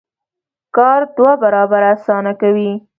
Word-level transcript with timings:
کار 0.75 0.99
دوه 1.15 1.33
برابره 1.43 1.87
اسانه 1.95 2.33
کوي. 2.41 2.71